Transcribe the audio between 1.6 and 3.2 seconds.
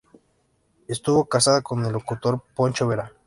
con el locutor Poncho Vera.